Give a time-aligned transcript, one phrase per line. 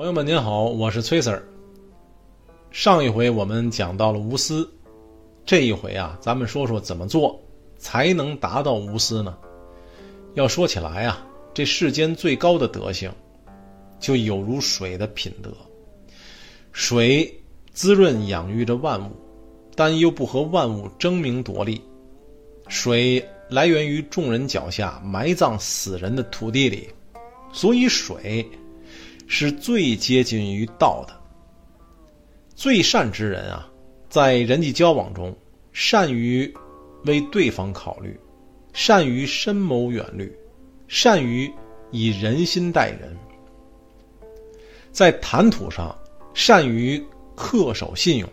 [0.00, 1.42] 朋友们您好，我是崔 Sir。
[2.70, 4.66] 上一回我们讲到了无私，
[5.44, 7.38] 这一回啊，咱们说说怎么做
[7.76, 9.36] 才能达到无私呢？
[10.32, 13.12] 要说起来啊，这世间最高的德行，
[13.98, 15.52] 就有如水的品德。
[16.72, 17.38] 水
[17.74, 19.12] 滋润养育着万物，
[19.76, 21.78] 但又不和万物争名夺利。
[22.68, 26.88] 水来源于众人脚下埋葬死人的土地里，
[27.52, 28.50] 所以水。
[29.32, 31.16] 是最接近于道的。
[32.56, 33.70] 最善之人啊，
[34.08, 35.34] 在人际交往中，
[35.72, 36.52] 善于
[37.04, 38.18] 为对方考虑，
[38.72, 40.36] 善于深谋远虑，
[40.88, 41.50] 善于
[41.92, 43.16] 以人心待人。
[44.90, 45.96] 在谈吐上，
[46.34, 47.00] 善于
[47.36, 48.28] 恪守信用；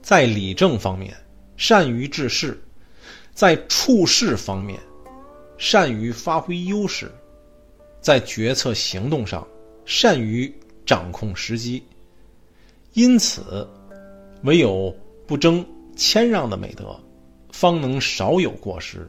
[0.00, 1.14] 在理政方面，
[1.58, 2.54] 善于治事；
[3.34, 4.80] 在处事方面，
[5.58, 7.08] 善于发挥优势；
[8.00, 9.46] 在决策行动上。
[9.86, 10.52] 善于
[10.84, 11.82] 掌控时机，
[12.92, 13.66] 因此，
[14.42, 14.94] 唯有
[15.28, 17.00] 不争谦让的美德，
[17.52, 19.08] 方能少有过失。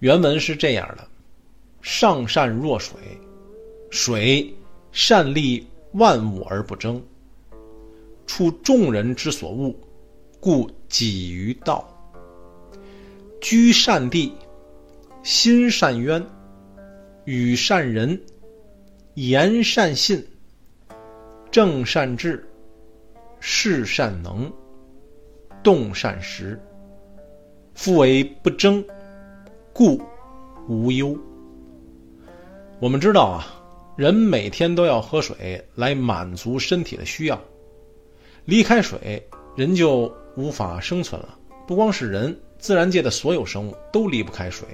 [0.00, 1.08] 原文是这样的：
[1.80, 2.98] 上善若水，
[3.90, 4.54] 水
[4.92, 7.02] 善利万物而不争，
[8.26, 9.74] 处众人之所恶，
[10.40, 11.86] 故几于道。
[13.40, 14.30] 居善地，
[15.22, 16.22] 心善渊，
[17.24, 18.20] 与善人。
[19.20, 20.26] 言善信，
[21.50, 22.42] 正善治，
[23.38, 24.50] 事善能，
[25.62, 26.58] 动善时。
[27.74, 28.82] 夫为不争，
[29.74, 30.00] 故
[30.70, 31.14] 无忧。
[32.80, 33.44] 我们知道啊，
[33.94, 37.38] 人每天都要喝水来满足身体的需要，
[38.46, 39.22] 离开水，
[39.54, 41.38] 人就无法生存了。
[41.66, 44.66] 不光是人，自然界的所有生物都离不开水，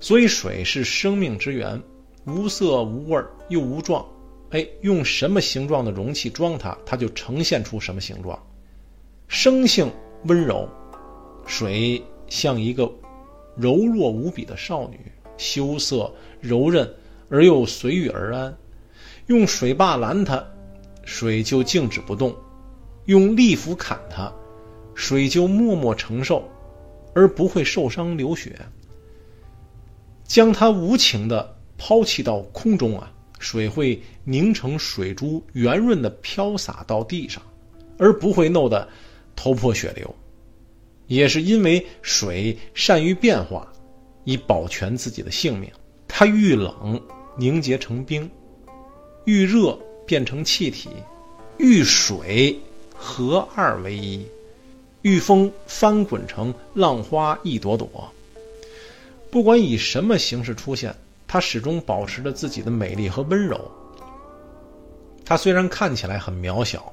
[0.00, 1.80] 所以水是生命之源。
[2.26, 4.04] 无色无味又无状，
[4.50, 8.36] 哎，用什么形状的容器装它，它就呈现出什么形状。
[9.28, 9.88] 生性
[10.24, 10.68] 温柔，
[11.46, 12.92] 水像一个
[13.54, 14.98] 柔弱无比的少女，
[15.36, 16.92] 羞涩柔韧
[17.28, 18.56] 而又随遇而安。
[19.26, 20.44] 用水坝拦它，
[21.04, 22.32] 水就静止不动；
[23.04, 24.32] 用利斧砍它，
[24.96, 26.42] 水就默默承受，
[27.14, 28.58] 而不会受伤流血。
[30.24, 31.55] 将它无情的。
[31.78, 37.42] 抛弃到空中啊，水会凝成水珠，圆润的飘洒到地上，
[37.98, 38.88] 而不会弄得
[39.34, 40.14] 头破血流。
[41.06, 43.72] 也是因为水善于变化，
[44.24, 45.70] 以保全自己的性命。
[46.08, 47.00] 它遇冷
[47.36, 48.28] 凝结成冰，
[49.24, 50.88] 遇热变成气体，
[51.58, 52.58] 遇水
[52.94, 54.26] 合二为一，
[55.02, 58.10] 遇风翻滚成浪花一朵朵。
[59.30, 60.94] 不管以什么形式出现。
[61.28, 63.70] 它始终保持着自己的美丽和温柔。
[65.24, 66.92] 它虽然看起来很渺小，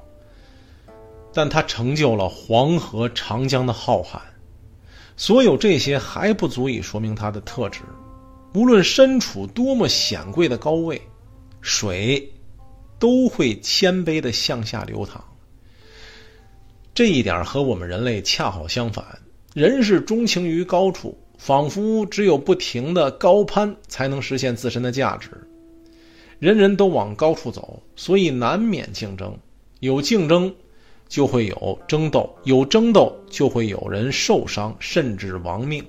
[1.34, 4.20] 但它成就了黄河、长江的浩瀚。
[5.16, 7.82] 所有这些还不足以说明它的特质。
[8.56, 11.02] 无论身处多么显贵的高位，
[11.62, 12.34] 水
[13.00, 15.24] 都会谦卑的向下流淌。
[16.94, 19.06] 这一点和我们人类恰好相反，
[19.54, 21.18] 人是钟情于高处。
[21.38, 25.30] 仿佛只有不停的高攀，才能实现自身的价值。
[26.40, 29.38] 人人都往高处走，所以难免竞争。
[29.80, 30.54] 有竞争，
[31.08, 35.84] 就会有争斗；有争斗，就会有人受伤，甚至亡命。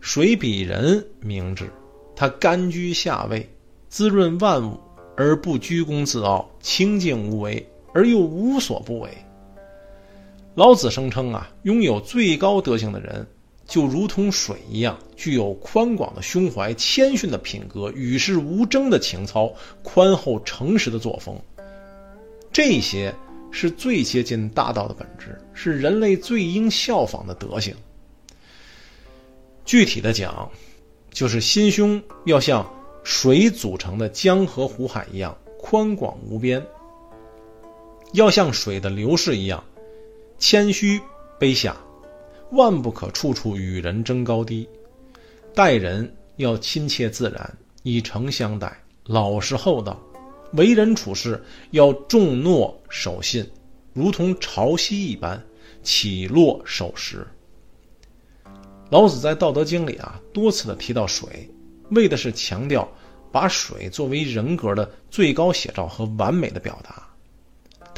[0.00, 1.70] 水比人明智，
[2.14, 3.48] 它甘居下位，
[3.88, 4.78] 滋润万物，
[5.16, 9.10] 而不居功自傲，清静无为，而又无所不为。
[10.54, 13.26] 老子声称啊，拥有最高德行的人。
[13.68, 19.52] 就如同水一样，具有宽广的胸怀、谦逊的品格、与世无争的情操、
[19.82, 21.38] 宽厚诚实的作风，
[22.50, 23.14] 这些
[23.50, 27.74] 是最接近大道的本质，是人类最应效仿的德行。
[29.66, 30.50] 具体的讲，
[31.12, 32.66] 就是心胸要像
[33.04, 36.66] 水组成的江河湖海一样宽广无边，
[38.14, 39.62] 要像水的流逝一样
[40.38, 40.98] 谦虚
[41.38, 41.76] 卑下。
[42.52, 44.66] 万不可处处与人争高低，
[45.54, 48.74] 待人要亲切自然，以诚相待，
[49.04, 49.94] 老实厚道；
[50.54, 51.42] 为人处事
[51.72, 53.46] 要重诺守信，
[53.92, 55.42] 如同潮汐一般
[55.82, 57.26] 起落守时。
[58.90, 61.50] 老子在《道德经》里啊，多次的提到水，
[61.90, 62.88] 为的是强调
[63.30, 67.07] 把水作为人格的最高写照和完美的表达。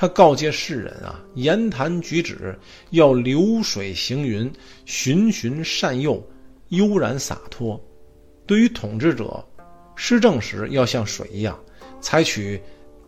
[0.00, 2.58] 他告诫世人啊，言谈举止
[2.88, 4.50] 要流水行云，
[4.87, 6.26] 循循善诱，
[6.70, 7.79] 悠然洒脱。
[8.47, 9.47] 对于统治者，
[9.97, 11.61] 施政时要像水一样，
[12.00, 12.58] 采取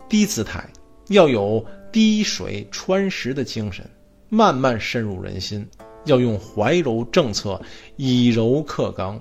[0.07, 0.63] 低姿态，
[1.07, 3.83] 要有滴水穿石的精神，
[4.29, 5.67] 慢慢深入人心。
[6.05, 7.59] 要用怀柔政策，
[7.95, 9.19] 以柔克刚，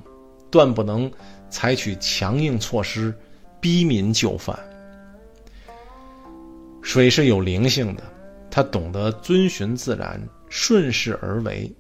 [0.50, 1.10] 断不能
[1.48, 3.14] 采取强硬措施，
[3.62, 4.58] 逼民就范。
[6.82, 8.02] 水是有灵性的，
[8.50, 11.72] 它懂得遵循自然，顺势而为，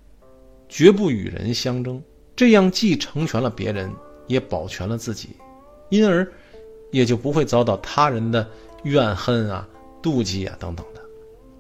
[0.68, 2.02] 绝不与人相争。
[2.34, 3.92] 这样既成全了别人，
[4.26, 5.36] 也保全了自己，
[5.90, 6.26] 因而
[6.90, 8.48] 也就不会遭到他人的
[8.84, 9.68] 怨恨啊、
[10.02, 11.02] 妒忌啊等等的。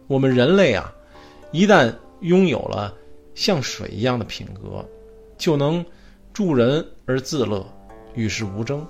[0.06, 0.90] 我们人类啊，
[1.50, 2.94] 一旦拥有了。
[3.34, 4.86] 像水一样的品格，
[5.38, 5.82] 就能
[6.34, 7.66] 助人而自乐，
[8.14, 8.86] 与世无争，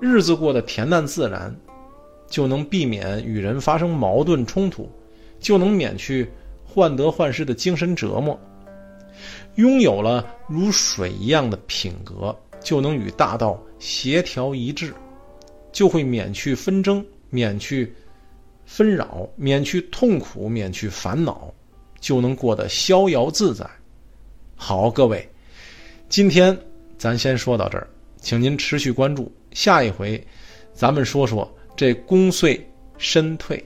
[0.00, 1.56] 日子过得恬淡自然，
[2.34, 4.90] 就能避免与人发生矛盾冲突，
[5.38, 6.28] 就能免去
[6.64, 8.36] 患得患失的精神折磨。
[9.54, 14.92] 拥有了如水一样的品格，就能与大道协调一致，
[15.70, 17.94] 就会免去纷争，免去
[18.66, 21.54] 纷扰，免去痛苦，免去烦恼，
[22.00, 23.64] 就能过得逍遥自在。
[24.56, 25.24] 好，各位，
[26.08, 26.58] 今天
[26.98, 27.86] 咱先说到这儿，
[28.20, 29.32] 请您持续关注。
[29.52, 30.20] 下一回，
[30.72, 32.68] 咱们说说这功遂
[32.98, 33.64] 身退。